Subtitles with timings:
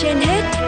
[0.00, 0.62] trên hết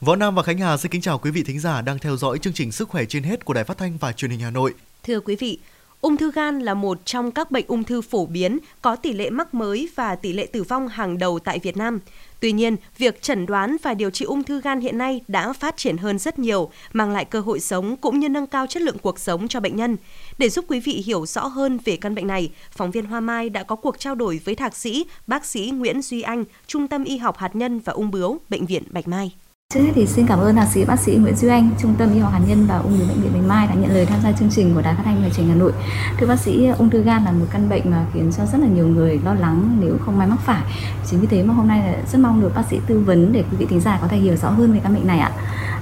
[0.00, 2.38] Võ Nam và Khánh Hà xin kính chào quý vị thính giả đang theo dõi
[2.38, 4.74] chương trình Sức khỏe trên hết của Đài Phát thanh và Truyền hình Hà Nội.
[5.02, 5.58] Thưa quý vị,
[6.00, 9.30] ung thư gan là một trong các bệnh ung thư phổ biến có tỷ lệ
[9.30, 12.00] mắc mới và tỷ lệ tử vong hàng đầu tại Việt Nam.
[12.40, 15.76] Tuy nhiên, việc chẩn đoán và điều trị ung thư gan hiện nay đã phát
[15.76, 18.98] triển hơn rất nhiều, mang lại cơ hội sống cũng như nâng cao chất lượng
[18.98, 19.96] cuộc sống cho bệnh nhân.
[20.38, 23.50] Để giúp quý vị hiểu rõ hơn về căn bệnh này, phóng viên Hoa Mai
[23.50, 27.04] đã có cuộc trao đổi với thạc sĩ, bác sĩ Nguyễn Duy Anh, Trung tâm
[27.04, 29.32] Y học hạt nhân và ung bướu, Bệnh viện Bạch Mai.
[29.74, 32.14] Trước hết thì xin cảm ơn thạc sĩ bác sĩ Nguyễn Duy Anh, Trung tâm
[32.14, 34.20] Y học hạt nhân và ung thư bệnh viện Bạch Mai đã nhận lời tham
[34.22, 35.72] gia chương trình của Đài Phát thanh và Truyền hình Hà Nội.
[36.18, 38.66] Thưa bác sĩ, ung thư gan là một căn bệnh mà khiến cho rất là
[38.66, 40.62] nhiều người lo lắng nếu không may mắc phải.
[41.10, 43.44] Chính vì thế mà hôm nay là rất mong được bác sĩ tư vấn để
[43.50, 45.30] quý vị thính giả có thể hiểu rõ hơn về căn bệnh này ạ.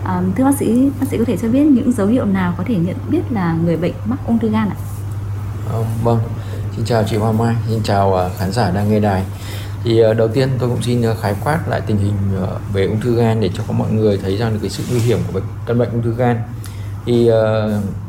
[0.05, 2.65] À, thưa bác sĩ, bác sĩ có thể cho biết những dấu hiệu nào có
[2.67, 4.77] thể nhận biết là người bệnh mắc ung thư gan ạ?
[5.73, 6.19] À, vâng,
[6.77, 9.25] xin chào chị Hoa Mai, xin chào à, khán giả đang nghe đài
[9.87, 12.87] thì ờ, đầu tiên tôi cũng xin ờ, khái quát lại tình hình ờ, về
[12.87, 15.19] ung thư gan để cho các mọi người thấy rằng được cái sự nguy hiểm
[15.27, 16.37] của bệnh căn bệnh ung thư gan.
[17.05, 17.35] Thì uh,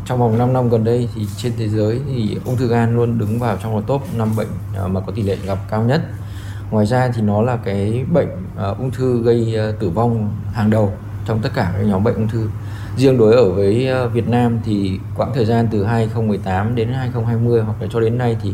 [0.06, 3.18] trong vòng 5 năm gần đây thì trên thế giới thì ung thư gan luôn
[3.18, 4.48] đứng vào trong top 5 bệnh
[4.86, 6.02] uh, mà có tỷ lệ gặp cao nhất.
[6.72, 8.30] Ngoài ra thì nó là cái bệnh
[8.72, 10.94] uh, ung thư gây uh, tử vong hàng đầu
[11.26, 12.50] trong tất cả các nhóm bệnh ung thư.
[12.98, 17.62] Riêng đối ở với uh, Việt Nam thì quãng thời gian từ 2018 đến 2020
[17.62, 18.50] hoặc là cho đến nay thì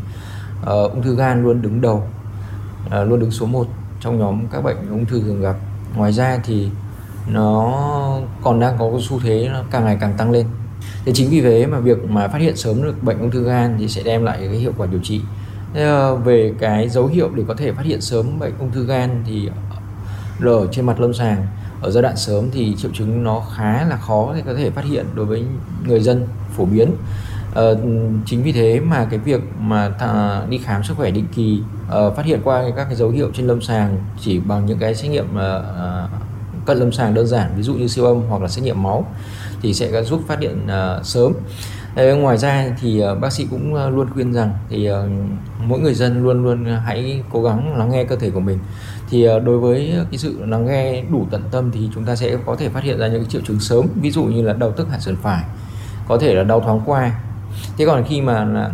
[0.62, 2.04] uh, ung thư gan luôn đứng đầu
[2.94, 3.68] à, luôn đứng số 1
[4.00, 5.56] trong nhóm các bệnh ung thư thường gặp.
[5.96, 6.70] Ngoài ra thì
[7.28, 10.46] nó còn đang có xu thế nó càng ngày càng tăng lên.
[11.06, 13.76] Thế chính vì thế mà việc mà phát hiện sớm được bệnh ung thư gan
[13.80, 15.22] thì sẽ đem lại cái hiệu quả điều trị.
[15.74, 18.86] Thế, à, về cái dấu hiệu để có thể phát hiện sớm bệnh ung thư
[18.86, 19.50] gan thì
[20.44, 21.48] ở trên mặt lâm sàng.
[21.82, 24.86] Ở giai đoạn sớm thì triệu chứng nó khá là khó để có thể phát
[24.86, 25.44] hiện đối với
[25.88, 26.92] người dân phổ biến.
[27.54, 27.78] Ờ,
[28.26, 32.16] chính vì thế mà cái việc mà th- đi khám sức khỏe định kỳ uh,
[32.16, 35.12] phát hiện qua các cái dấu hiệu trên lâm sàng chỉ bằng những cái xét
[35.12, 36.10] nghiệm uh,
[36.66, 39.06] cận lâm sàng đơn giản ví dụ như siêu âm hoặc là xét nghiệm máu
[39.62, 41.34] thì sẽ giúp phát hiện uh, sớm.
[41.96, 44.96] Đấy, ngoài ra thì uh, bác sĩ cũng uh, luôn khuyên rằng thì uh,
[45.66, 48.60] mỗi người dân luôn luôn hãy cố gắng lắng nghe cơ thể của mình.
[49.10, 52.38] Thì uh, đối với cái sự lắng nghe đủ tận tâm thì chúng ta sẽ
[52.46, 54.72] có thể phát hiện ra những cái triệu chứng sớm ví dụ như là đau
[54.72, 55.44] tức hạ sườn phải
[56.08, 57.12] có thể là đau thoáng qua
[57.78, 58.72] thế còn khi mà là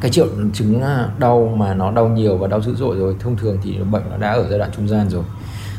[0.00, 3.36] cái triệu chứng à, đau mà nó đau nhiều và đau dữ dội rồi thông
[3.36, 5.24] thường thì bệnh nó đã ở giai đoạn trung gian rồi.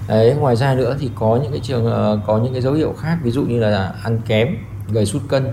[0.08, 2.94] Đấy ngoài ra nữa thì có những cái trường ờ, có những cái dấu hiệu
[3.00, 4.48] khác ví dụ như là ăn kém
[4.92, 5.48] gầy sút cân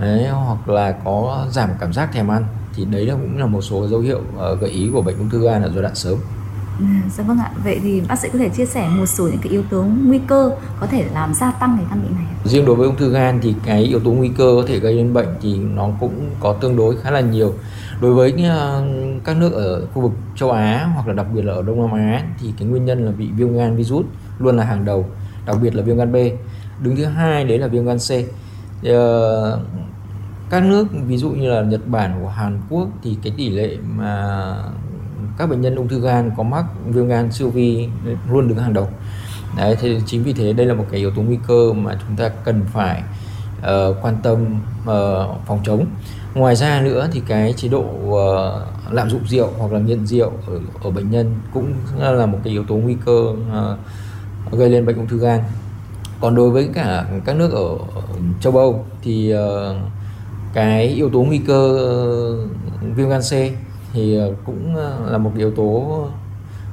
[0.00, 2.44] đấy, hoặc là có giảm cảm giác thèm ăn
[2.74, 5.30] thì đấy là cũng là một số dấu hiệu ờ, gợi ý của bệnh ung
[5.30, 6.18] thư gan ở giai đoạn sớm.
[6.78, 6.84] Ừ,
[7.16, 7.50] dạ vâng ạ.
[7.64, 10.20] Vậy thì bác sĩ có thể chia sẻ một số những cái yếu tố nguy
[10.26, 10.50] cơ
[10.80, 12.24] có thể làm gia tăng cái căn bệnh này.
[12.44, 14.94] Riêng đối với ung thư gan thì cái yếu tố nguy cơ có thể gây
[14.94, 17.54] nên bệnh thì nó cũng có tương đối khá là nhiều.
[18.00, 18.84] Đối với ờ,
[19.24, 21.92] các nước ở khu vực châu Á hoặc là đặc biệt là ở Đông Nam
[21.92, 24.06] Á thì cái nguyên nhân là bị viêm gan virus
[24.38, 25.06] luôn là hàng đầu,
[25.46, 26.16] đặc biệt là viêm gan B.
[26.82, 28.10] Đứng thứ hai đấy là viêm gan C.
[28.84, 29.60] Ờ,
[30.50, 33.76] các nước ví dụ như là Nhật Bản hoặc Hàn Quốc thì cái tỷ lệ
[33.96, 34.54] mà
[35.38, 37.88] các bệnh nhân ung thư gan có mắc viêm gan siêu vi
[38.30, 38.88] luôn đứng hàng đầu.
[39.56, 42.16] Đấy thì chính vì thế đây là một cái yếu tố nguy cơ mà chúng
[42.16, 43.02] ta cần phải
[43.58, 44.44] uh, quan tâm
[44.82, 45.86] uh, phòng chống.
[46.34, 50.32] Ngoài ra nữa thì cái chế độ uh, lạm dụng rượu hoặc là nghiện rượu
[50.46, 54.86] ở, ở bệnh nhân cũng là một cái yếu tố nguy cơ uh, gây lên
[54.86, 55.40] bệnh ung thư gan.
[56.20, 57.78] Còn đối với cả các nước ở
[58.40, 59.40] châu Âu thì uh,
[60.52, 61.88] cái yếu tố nguy cơ
[62.74, 63.32] uh, viêm gan C
[63.92, 66.00] thì ờ, cũng ờ, là một yếu tố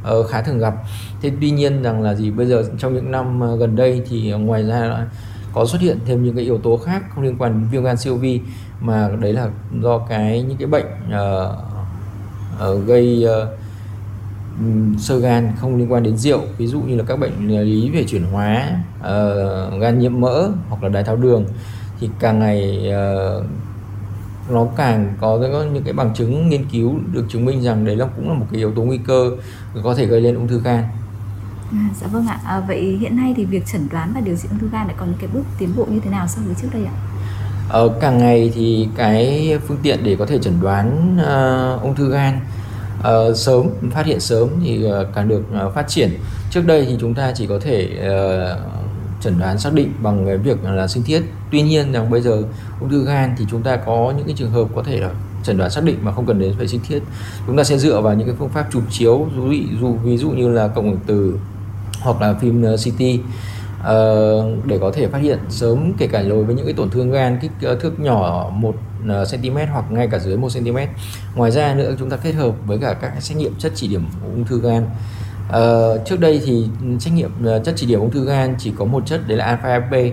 [0.03, 0.73] ờ, khá thường gặp.
[1.21, 4.63] Thế tuy nhiên rằng là gì bây giờ trong những năm gần đây thì ngoài
[4.63, 5.07] ra
[5.53, 7.97] có xuất hiện thêm những cái yếu tố khác không liên quan đến viêm gan
[7.97, 8.41] siêu vi
[8.81, 9.49] mà đấy là
[9.81, 11.55] do cái những cái bệnh uh,
[12.69, 16.41] uh, gây uh, sơ gan không liên quan đến rượu.
[16.57, 18.69] Ví dụ như là các bệnh lý về chuyển hóa
[18.99, 21.45] uh, gan nhiễm mỡ hoặc là đái tháo đường.
[21.99, 22.91] Thì càng ngày
[23.39, 23.45] uh,
[24.51, 25.39] nó càng có
[25.73, 28.45] những cái bằng chứng nghiên cứu được chứng minh rằng đấy là cũng là một
[28.51, 29.31] cái yếu tố nguy cơ
[29.83, 30.83] có thể gây lên ung thư gan.
[31.71, 32.39] À, dạ vâng ạ.
[32.45, 34.95] À, vậy hiện nay thì việc chẩn đoán và điều trị ung thư gan lại
[34.99, 36.93] có những cái bước tiến bộ như thế nào so với trước đây ạ?
[37.69, 42.11] Ờ, càng ngày thì cái phương tiện để có thể chẩn đoán uh, ung thư
[42.11, 42.39] gan
[42.99, 46.09] uh, sớm phát hiện sớm thì uh, càng được uh, phát triển.
[46.51, 48.59] Trước đây thì chúng ta chỉ có thể uh,
[49.21, 51.21] chẩn đoán xác định bằng cái việc là sinh thiết
[51.51, 52.43] tuy nhiên rằng bây giờ
[52.79, 55.09] ung thư gan thì chúng ta có những cái trường hợp có thể là
[55.43, 56.99] chẩn đoán xác định mà không cần đến phải sinh thiết
[57.47, 60.29] chúng ta sẽ dựa vào những cái phương pháp chụp chiếu ví dụ ví dụ
[60.29, 61.39] như là cộng hưởng từ
[62.01, 66.21] hoặc là phim ờ, CT uh, ờ, để có thể phát hiện sớm kể cả
[66.21, 68.75] đối với những cái tổn thương gan kích ờ, thước nhỏ 1
[69.31, 70.77] cm hoặc ngay cả dưới 1 cm.
[71.35, 74.05] Ngoài ra nữa chúng ta kết hợp với cả các xét nghiệm chất chỉ điểm
[74.23, 74.85] ung thư gan.
[75.49, 76.67] Ờ, trước đây thì
[76.99, 79.45] xét nghiệm ờ, chất chỉ điểm ung thư gan chỉ có một chất đấy là
[79.45, 80.11] alpha FP.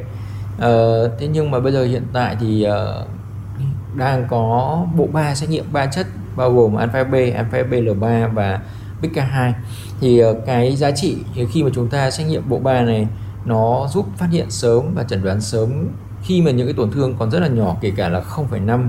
[0.58, 5.50] Ờ, thế nhưng mà bây giờ hiện tại thì uh, đang có bộ ba xét
[5.50, 6.06] nghiệm ba chất
[6.36, 8.60] bao gồm alpha FP, alpha B L3 và
[9.02, 9.52] BK2
[10.00, 11.16] thì ờ, cái giá trị
[11.52, 13.06] khi mà chúng ta xét nghiệm bộ ba này
[13.44, 15.88] nó giúp phát hiện sớm và chẩn đoán sớm
[16.22, 18.88] khi mà những cái tổn thương còn rất là nhỏ kể cả là 0,5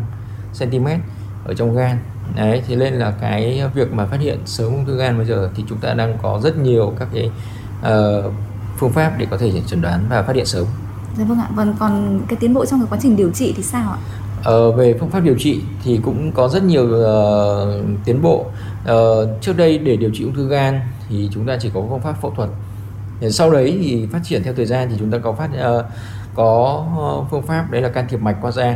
[0.60, 0.88] cm
[1.46, 1.98] ở trong gan
[2.36, 5.50] đấy thế nên là cái việc mà phát hiện sớm ung thư gan bây giờ
[5.56, 7.32] thì chúng ta đang có rất nhiều các cái
[7.80, 8.34] uh,
[8.78, 10.66] phương pháp để có thể chẩn đoán và phát hiện sớm.
[11.18, 11.48] Dạ vâng ạ.
[11.56, 13.98] Vâng còn cái tiến bộ trong cái quá trình điều trị thì sao ạ?
[14.44, 18.46] Ờ, về phương pháp điều trị thì cũng có rất nhiều uh, tiến bộ.
[18.92, 20.80] Uh, trước đây để điều trị ung thư gan
[21.10, 22.50] thì chúng ta chỉ có phương pháp phẫu thuật
[23.30, 25.86] sau đấy thì phát triển theo thời gian thì chúng ta có phát uh,
[26.36, 26.86] có
[27.32, 28.76] phương pháp đấy là can thiệp mạch qua da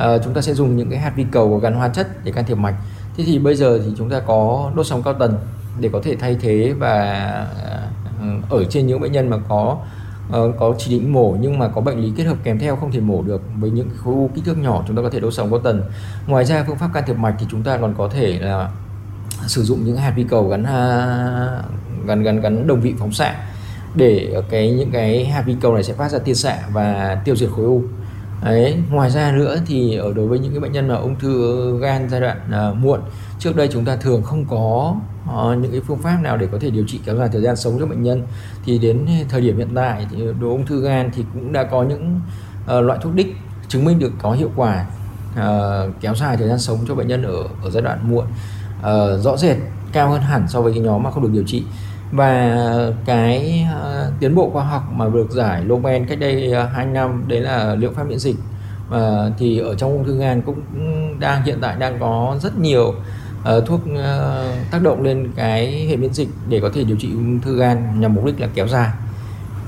[0.00, 2.44] Ờ, chúng ta sẽ dùng những cái hạt vi cầu gắn hóa chất để can
[2.44, 2.74] thiệp mạch.
[3.16, 5.34] Thế thì bây giờ thì chúng ta có đốt sóng cao tần
[5.80, 7.20] để có thể thay thế và
[8.20, 9.78] ờ, ở trên những bệnh nhân mà có
[10.30, 12.92] ờ, có chỉ định mổ nhưng mà có bệnh lý kết hợp kèm theo không
[12.92, 15.34] thể mổ được với những khối u kích thước nhỏ, chúng ta có thể đốt
[15.34, 15.82] sóng cao tần.
[16.26, 18.70] Ngoài ra phương pháp can thiệp mạch thì chúng ta còn có thể là
[19.46, 21.62] sử dụng những hạt vi cầu gắn à,
[22.06, 23.34] gắn gắn gắn đồng vị phóng xạ
[23.94, 27.36] để cái, những cái hạt vi cầu này sẽ phát ra tia xạ và tiêu
[27.36, 27.82] diệt khối u.
[28.44, 31.78] Đấy, ngoài ra nữa thì ở đối với những cái bệnh nhân mà ung thư
[31.80, 32.38] gan giai đoạn
[32.70, 33.00] uh, muộn
[33.38, 34.94] trước đây chúng ta thường không có
[35.24, 37.56] uh, những cái phương pháp nào để có thể điều trị kéo dài thời gian
[37.56, 38.22] sống cho bệnh nhân.
[38.64, 41.82] Thì đến thời điểm hiện tại thì đối ung thư gan thì cũng đã có
[41.82, 42.20] những
[42.64, 43.36] uh, loại thuốc đích
[43.68, 44.86] chứng minh được có hiệu quả
[45.32, 48.24] uh, kéo dài thời gian sống cho bệnh nhân ở ở giai đoạn muộn.
[48.78, 49.56] Uh, rõ rệt
[49.92, 51.64] cao hơn hẳn so với cái nhóm mà không được điều trị
[52.12, 52.56] và
[53.04, 56.86] cái uh, tiến bộ khoa học mà được giải Nobel cách đây ờ, uh, 2
[56.86, 58.36] năm đấy là liệu pháp miễn dịch
[58.88, 60.60] và thì ở trong ung thư gan cũng
[61.20, 65.96] đang hiện tại đang có rất nhiều uh, thuốc uh, tác động lên cái hệ
[65.96, 68.68] miễn dịch để có thể điều trị ung thư gan nhằm mục đích là kéo
[68.68, 68.90] dài.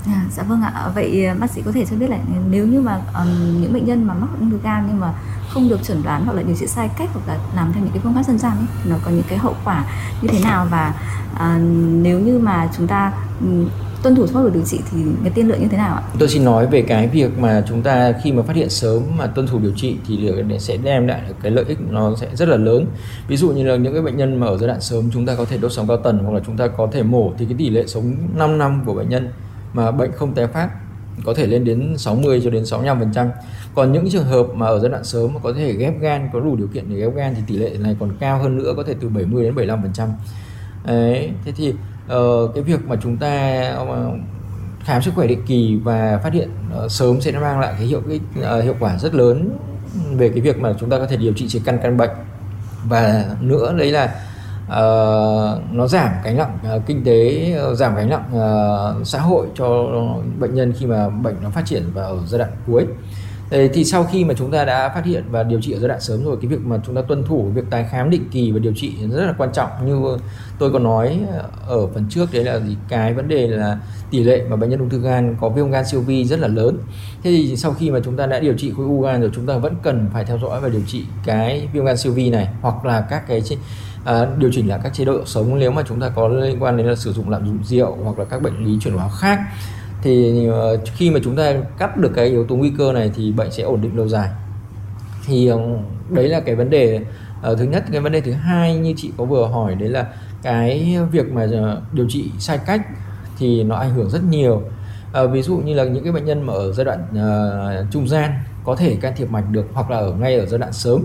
[0.07, 0.91] À, dạ vâng ạ.
[0.95, 2.19] Vậy bác sĩ có thể cho biết là
[2.51, 5.13] nếu như mà um, những bệnh nhân mà mắc ung thư gan nhưng mà
[5.49, 7.93] không được chẩn đoán hoặc là điều trị sai cách hoặc là làm theo những
[7.93, 9.85] cái phương pháp dân gian ấy, nó có những cái hậu quả
[10.23, 10.95] như thế nào và
[11.43, 11.59] à,
[12.03, 13.47] nếu như mà chúng ta ừ,
[14.03, 16.03] tuân thủ pháp đồ điều trị thì cái tiên lượng như thế nào ạ?
[16.19, 19.27] Tôi xin nói về cái việc mà chúng ta khi mà phát hiện sớm mà
[19.27, 22.57] tuân thủ điều trị thì sẽ đem lại cái lợi ích nó sẽ rất là
[22.57, 22.87] lớn.
[23.29, 25.35] Ví dụ như là những cái bệnh nhân mà ở giai đoạn sớm chúng ta
[25.35, 27.55] có thể đốt sóng cao tần hoặc là chúng ta có thể mổ thì cái
[27.59, 29.29] tỷ lệ sống 5 năm của bệnh nhân
[29.73, 30.69] mà bệnh không tái phát
[31.25, 33.29] có thể lên đến 60 cho đến 65%.
[33.75, 36.41] Còn những trường hợp mà ở giai đoạn sớm mà có thể ghép gan có
[36.41, 38.83] đủ điều kiện để ghép gan thì tỷ lệ này còn cao hơn nữa có
[38.83, 40.09] thể từ 70 đến 75%.
[40.85, 41.75] Đấy, thế thì
[42.15, 44.15] uh, cái việc mà chúng ta uh,
[44.85, 46.51] khám sức khỏe định kỳ và phát hiện
[46.85, 48.21] uh, sớm sẽ mang lại cái hiệu cái,
[48.59, 49.59] uh, hiệu quả rất lớn
[50.17, 52.11] về cái việc mà chúng ta có thể điều trị chỉ căn căn bệnh.
[52.85, 54.05] Và nữa đấy là
[54.67, 59.47] uh, nó giảm gánh nặng uh, kinh tế uh, giảm gánh nặng uh, xã hội
[59.55, 59.87] cho
[60.39, 62.87] bệnh nhân khi mà bệnh nó phát triển và ở giai đoạn cuối.
[63.53, 65.89] Thế thì sau khi mà chúng ta đã phát hiện và điều trị ở giai
[65.89, 68.53] đoạn sớm rồi cái việc mà chúng ta tuân thủ việc tái khám định kỳ
[68.53, 69.71] và điều trị rất là quan trọng.
[69.87, 70.19] Như
[70.59, 71.21] tôi có nói
[71.67, 72.77] ở phần trước đấy là gì?
[72.89, 73.79] Cái vấn đề là
[74.11, 76.49] tỷ lệ mà bệnh nhân ung thư gan có viêm gan siêu vi rất là
[76.49, 76.79] lớn.
[77.23, 79.47] Thế thì sau khi mà chúng ta đã điều trị khối u gan rồi chúng
[79.47, 82.49] ta vẫn cần phải theo dõi và điều trị cái viêm gan siêu vi này
[82.61, 83.43] hoặc là các cái
[84.05, 86.77] à, điều chỉnh lại các chế độ sống nếu mà chúng ta có liên quan
[86.77, 89.41] đến là sử dụng lạm dụng rượu hoặc là các bệnh lý chuyển hóa khác
[90.03, 93.33] thì ờ, khi mà chúng ta cắt được cái yếu tố nguy cơ này thì
[93.33, 94.29] bệnh sẽ ổn định lâu dài.
[95.27, 95.59] Thì ờ,
[96.11, 97.01] đấy là cái vấn đề
[97.43, 97.85] ờ, thứ nhất.
[97.93, 100.07] Cái vấn đề thứ hai như chị có vừa hỏi đấy là
[100.43, 101.47] cái việc mà
[101.93, 102.87] điều trị sai cách
[103.39, 104.63] thì nó ảnh hưởng rất nhiều.
[105.13, 108.09] À, ví dụ như là những cái bệnh nhân mà ở giai đoạn uh, trung
[108.09, 108.33] gian
[108.65, 111.05] có thể can thiệp mạch được hoặc là ở ngay ở giai đoạn sớm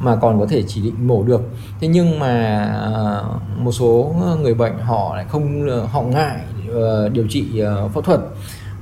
[0.00, 1.42] mà còn có thể chỉ định mổ được.
[1.80, 6.36] Thế nhưng mà uh, một số người bệnh họ lại không họ ngại
[6.76, 8.20] uh, điều trị uh, phẫu thuật.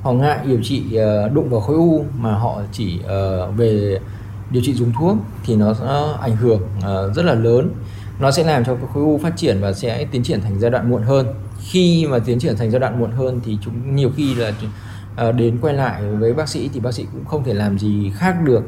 [0.03, 3.99] Họ ngại điều trị uh, đụng vào khối u mà họ chỉ uh, về
[4.51, 5.87] điều trị dùng thuốc thì nó sẽ
[6.21, 7.71] ảnh hưởng uh, rất là lớn.
[8.21, 10.91] Nó sẽ làm cho khối u phát triển và sẽ tiến triển thành giai đoạn
[10.91, 11.27] muộn hơn.
[11.59, 14.53] Khi mà tiến triển thành giai đoạn muộn hơn thì chúng nhiều khi là
[15.29, 18.11] uh, đến quay lại với bác sĩ thì bác sĩ cũng không thể làm gì
[18.15, 18.63] khác được.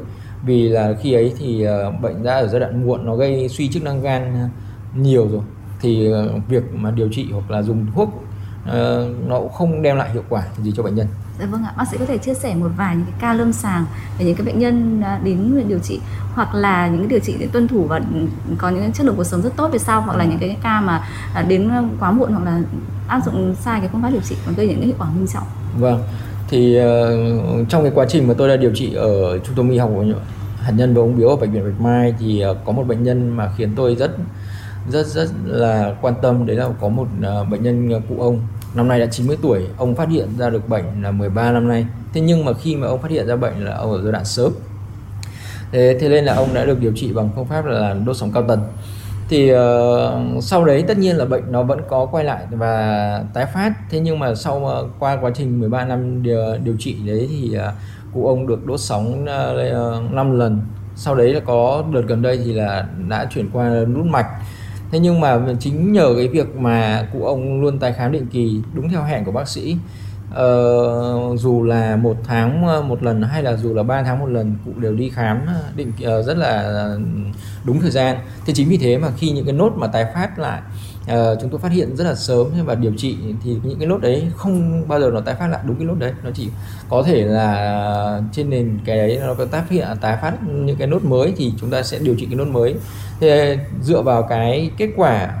[0.45, 3.67] Vì là khi ấy thì uh, bệnh đã ở giai đoạn muộn nó gây suy
[3.67, 4.49] chức năng gan
[4.95, 5.41] nhiều rồi.
[5.81, 6.09] Thì
[6.49, 8.23] việc mà điều trị hoặc là dùng thuốc
[8.67, 11.07] uh, nó cũng không đem lại hiệu quả gì cho bệnh nhân.
[11.39, 13.53] Dạ vâng ạ, bác sĩ có thể chia sẻ một vài những cái ca lâm
[13.53, 13.85] sàng
[14.19, 15.99] về những cái bệnh nhân à, đến điều trị
[16.33, 18.01] hoặc là những cái điều trị để tuân thủ và
[18.57, 20.81] có những chất lượng cuộc sống rất tốt về sau hoặc là những cái ca
[20.81, 22.61] mà à, đến quá muộn hoặc là
[23.07, 25.27] áp dụng sai cái phương pháp điều trị còn gây những cái hiệu quả nghiêm
[25.27, 25.43] trọng.
[25.79, 26.03] Vâng,
[26.49, 29.77] thì uh, trong cái quá trình mà tôi đã điều trị ở trung tâm y
[29.77, 29.91] học
[30.61, 33.03] hạt nhân và ung biếu ở bệnh viện Bạch Mai thì uh, có một bệnh
[33.03, 34.11] nhân mà khiến tôi rất
[34.89, 36.45] rất rất là quan tâm.
[36.45, 38.39] Đấy là có một uh, bệnh nhân cụ ông
[38.77, 41.85] năm nay đã 90 tuổi ông phát hiện ra được bệnh là 13 năm nay.
[42.13, 44.25] Thế nhưng mà khi mà ông phát hiện ra bệnh là ông ở giai đoạn
[44.25, 44.51] sớm.
[45.71, 48.31] Thế, thế nên là ông đã được điều trị bằng phương pháp là đốt sóng
[48.31, 48.59] cao tần.
[49.29, 53.45] Thì uh, sau đấy tất nhiên là bệnh nó vẫn có quay lại và tái
[53.45, 53.73] phát.
[53.89, 57.57] Thế nhưng mà sau uh, qua quá trình 13 năm điều, điều trị đấy thì
[57.57, 57.73] uh,
[58.13, 60.61] cụ ông được đốt sóng ờ, uh, 5 lần.
[60.95, 64.27] Sau đấy là có đợt gần đây thì là đã chuyển qua nút mạch
[64.91, 68.61] thế nhưng mà chính nhờ cái việc mà cụ ông luôn tái khám định kỳ
[68.73, 69.77] đúng theo hẹn của bác sĩ
[70.31, 74.25] uh, dù là một tháng ờ, một lần hay là dù là ba tháng một
[74.25, 75.41] lần cụ đều đi khám
[75.75, 76.89] định uh, rất là
[77.63, 78.17] đúng thời gian.
[78.45, 80.61] Thế chính vì thế mà khi những cái nốt mà tái phát lại
[81.13, 83.97] uh, chúng tôi phát hiện rất là sớm và điều trị thì những cái nốt
[84.01, 86.13] đấy không bao giờ nó tái phát lại đúng cái nốt đấy.
[86.23, 86.49] Nó chỉ
[86.89, 90.87] có thể là trên nền cái đấy nó có tái hiện tái phát những cái
[90.87, 92.75] nốt mới thì chúng ta sẽ điều trị cái nốt mới.
[93.19, 95.33] Thế dựa vào cái kết quả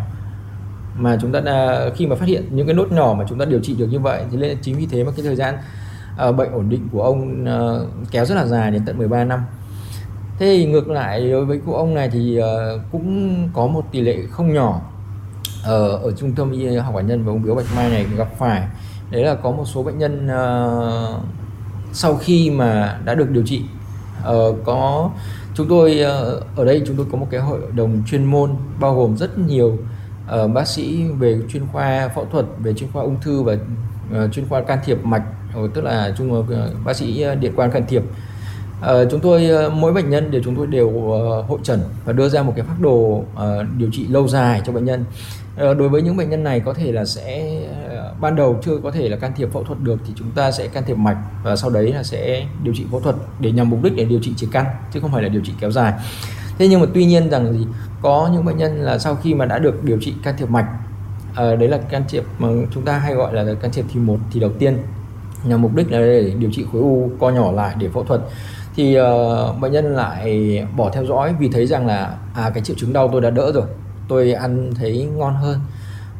[0.97, 3.45] mà chúng ta đã, khi mà phát hiện những cái nốt nhỏ mà chúng ta
[3.45, 5.55] điều trị được như vậy thì nên chính vì thế mà cái thời gian
[6.29, 9.39] uh, bệnh ổn định của ông uh, kéo rất là dài đến tận 13 năm.
[10.39, 14.01] Thế thì ngược lại đối với cụ ông này thì uh, cũng có một tỷ
[14.01, 14.81] lệ không nhỏ
[15.63, 18.27] ở ở trung tâm y học hạt nhân và ung biếu bạch mai này gặp
[18.37, 18.67] phải.
[19.11, 21.21] Đấy là có một số bệnh nhân uh,
[21.93, 23.61] sau khi mà đã được điều trị
[24.29, 25.09] uh, có
[25.53, 28.95] chúng tôi uh, ở đây chúng tôi có một cái hội đồng chuyên môn bao
[28.95, 29.77] gồm rất nhiều
[30.43, 34.33] uh, bác sĩ về chuyên khoa phẫu thuật về chuyên khoa ung thư và uh,
[34.33, 35.23] chuyên khoa can thiệp mạch
[35.73, 36.45] tức là chung uh,
[36.85, 38.03] bác sĩ điện quang can thiệp
[38.81, 42.13] uh, chúng tôi uh, mỗi bệnh nhân đều chúng tôi đều uh, hội trần và
[42.13, 43.23] đưa ra một cái phác đồ
[43.77, 45.05] điều trị lâu dài cho bệnh nhân.
[45.57, 47.59] Đối với những bệnh nhân này có thể là sẽ
[48.21, 50.67] ban đầu chưa có thể là can thiệp phẫu thuật được thì chúng ta sẽ
[50.67, 53.83] can thiệp mạch và sau đấy là sẽ điều trị phẫu thuật để nhằm mục
[53.83, 55.93] đích để điều trị chỉ căn chứ không phải là điều trị kéo dài.
[56.57, 57.65] Thế nhưng mà tuy nhiên rằng gì
[58.01, 60.67] có những bệnh nhân là sau khi mà đã được điều trị can thiệp mạch
[61.35, 64.39] đấy là can thiệp mà chúng ta hay gọi là can thiệp thì một thì
[64.39, 64.77] đầu tiên
[65.43, 68.21] nhằm mục đích là để điều trị khối u co nhỏ lại để phẫu thuật
[68.77, 72.75] thì uh, bệnh nhân lại bỏ theo dõi vì thấy rằng là à cái triệu
[72.79, 73.63] chứng đau tôi đã đỡ rồi
[74.07, 75.59] tôi ăn thấy ngon hơn.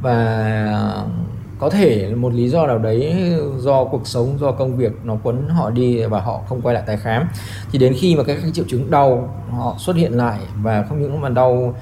[0.01, 1.03] Và
[1.59, 5.47] có thể một lý do nào đấy do cuộc sống do công việc nó quấn
[5.47, 7.27] họ đi và họ không quay lại tái khám.
[7.71, 11.21] Thì đến khi mà các, triệu chứng đau họ xuất hiện lại và không những
[11.21, 11.75] mà đau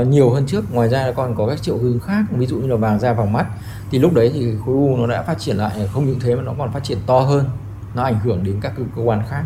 [0.00, 2.66] uh, nhiều hơn trước ngoài ra còn có các triệu chứng khác ví dụ như
[2.66, 3.46] là vàng da vàng mắt
[3.90, 6.42] thì lúc đấy thì khối u nó đã phát triển lại không những thế mà
[6.42, 7.44] nó còn phát triển to hơn
[7.94, 9.44] nó ảnh hưởng đến các cơ quan khác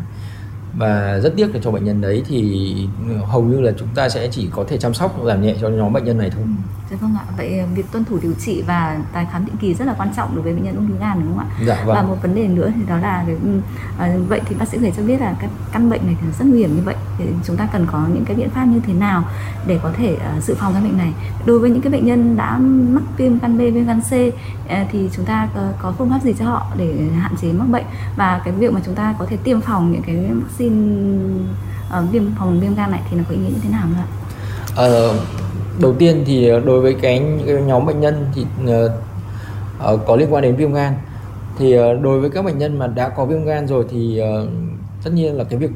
[0.76, 2.88] và rất tiếc là cho bệnh nhân đấy thì
[3.26, 5.92] hầu như là chúng ta sẽ chỉ có thể chăm sóc giảm nhẹ cho nhóm
[5.92, 6.42] bệnh nhân này thôi.
[6.42, 6.48] Ừ.
[6.94, 7.24] Dạ vâng ạ.
[7.36, 10.08] Vậy ờ, việc tuân thủ điều trị và tái khám định kỳ rất là quan
[10.16, 11.46] trọng đối với bệnh nhân ung thư gan đúng không ạ?
[11.66, 11.96] Dạ vâng.
[11.96, 13.36] Và một vấn đề nữa thì đó là cái,
[13.98, 16.26] à, vậy thì bác sĩ có thể cho biết là các căn bệnh này thì
[16.38, 18.80] rất nguy hiểm như vậy thì chúng ta cần có những cái biện pháp như
[18.86, 19.24] thế nào
[19.66, 21.12] để có thể uh, dự phòng cái bệnh này.
[21.46, 22.58] Đối với những cái bệnh nhân đã
[22.88, 26.22] mắc viêm gan B, viêm gan C uh, thì chúng ta uh, có phương pháp
[26.22, 27.84] gì cho họ để hạn chế mắc bệnh
[28.16, 31.06] và cái việc mà chúng ta có thể tiêm phòng những cái vaccine
[31.98, 34.04] uh, viêm phòng viêm gan này thì nó có ý nghĩa như thế nào nữa?
[34.72, 35.43] Uh,
[35.80, 40.34] đầu tiên thì ờ, đối với cái, cái nhóm bệnh nhân thì uh, có liên
[40.34, 40.94] quan đến viêm gan.
[41.58, 44.48] Thì uh, đối với các bệnh nhân mà đã có viêm gan rồi thì uh,
[45.04, 45.70] tất nhiên là cái việc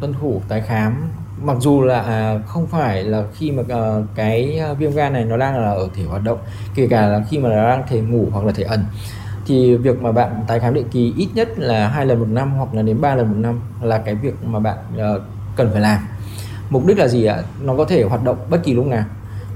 [0.00, 1.10] tuân thủ tái khám
[1.42, 5.36] mặc dù là à, không phải là khi mà uh, cái viêm gan này nó
[5.36, 6.38] đang là ở thể hoạt động
[6.74, 8.84] kể cả là khi mà nó đang thể ngủ hoặc là thể ẩn
[9.46, 12.50] thì việc mà bạn tái khám định kỳ ít nhất là hai lần một năm
[12.50, 15.22] hoặc là đến ba lần một năm là cái việc mà bạn uh,
[15.56, 15.98] cần phải làm.
[16.70, 17.42] Mục đích là gì ạ?
[17.62, 19.04] Nó có thể hoạt động bất kỳ lúc nào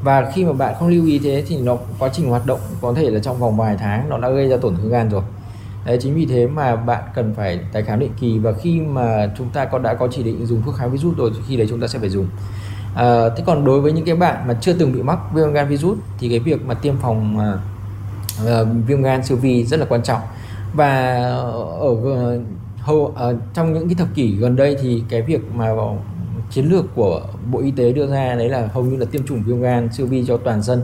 [0.03, 2.95] và khi mà bạn không lưu ý thế thì nó quá trình hoạt động có
[2.95, 5.23] thể là trong vòng vài tháng nó đã gây ra tổn thương gan rồi.
[5.87, 9.31] Đấy chính vì thế mà bạn cần phải tái khám định kỳ và khi mà
[9.39, 11.67] chúng ta có đã có chỉ định dùng thuốc kháng virus rồi thì khi đấy
[11.71, 12.27] chúng ta sẽ phải dùng.
[12.95, 15.69] À, thế còn đối với những cái bạn mà chưa từng bị mắc viêm gan
[15.69, 17.39] virus thì cái việc mà tiêm phòng
[18.43, 20.21] uh, viêm gan siêu vi rất là quan trọng.
[20.75, 21.15] Và
[21.81, 22.41] ở ờ,
[22.79, 25.71] hầu uh, trong những cái thập kỷ gần đây thì cái việc mà
[26.51, 29.43] chiến lược của Bộ Y tế đưa ra đấy là hầu như là tiêm chủng
[29.43, 30.83] viêm gan siêu vi cho toàn dân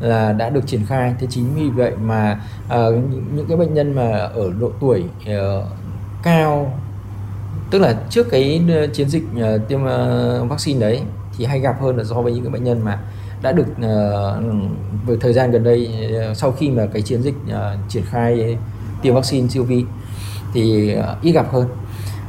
[0.00, 1.14] là đã được triển khai.
[1.20, 5.04] Thế chính vì vậy mà uh, những, những cái bệnh nhân mà ở độ tuổi
[5.22, 5.64] uh,
[6.22, 6.78] cao
[7.70, 11.00] tức là trước cái ờ, chiến dịch uh, tiêm uh, vaccine đấy
[11.36, 12.98] thì hay gặp hơn là so với những cái bệnh nhân mà
[13.42, 15.88] đã được uh, với thời gian gần đây
[16.30, 18.56] uh, sau khi mà cái chiến dịch uh, triển khai
[19.02, 19.84] tiêm vaccine siêu vi
[20.54, 21.66] thì ít gặp hơn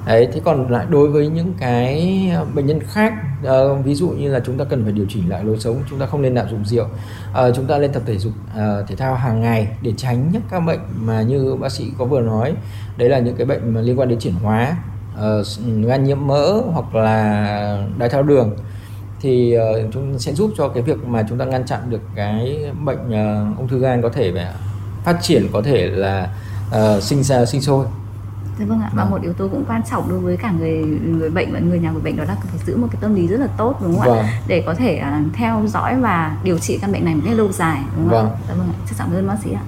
[0.05, 3.13] đấy thế còn lại đối với những cái ờ, bệnh nhân khác
[3.43, 5.99] uh, ví dụ như là chúng ta cần phải điều chỉnh lại lối sống chúng
[5.99, 6.85] ta không nên lạm dụng rượu
[7.31, 10.41] uh, chúng ta lên tập thể dục uh, thể thao hàng ngày để tránh những
[10.51, 12.53] các bệnh mà như bác sĩ có vừa nói.
[12.97, 14.77] Đấy là những cái bệnh mà liên quan đến chuyển hóa
[15.15, 15.45] uh,
[15.85, 18.55] gan nhiễm mỡ hoặc là đái tháo đường.
[19.21, 22.71] Thì uh, chúng sẽ giúp cho cái việc mà chúng ta ngăn chặn được cái
[22.85, 24.33] bệnh uh, ung thư gan có thể
[25.03, 26.29] phát triển có thể là
[26.69, 27.85] uh, sinh ra sinh sôi.
[28.59, 28.89] Dạ vâng ạ.
[28.95, 29.11] Và vâng.
[29.11, 31.91] một yếu tố cũng quan trọng đối với cả người người bệnh và người nhà
[31.91, 34.07] người bệnh đó là phải giữ một cái tâm lý rất là tốt đúng không
[34.07, 34.17] vâng.
[34.17, 34.41] ạ?
[34.47, 37.51] Để có thể uh, theo dõi và điều trị căn bệnh này một cách lâu
[37.51, 38.31] dài đúng không vâng.
[38.31, 38.37] ạ?
[38.47, 38.77] Dạ vâng ạ.
[38.89, 39.61] Rất cảm ơn bác sĩ ạ.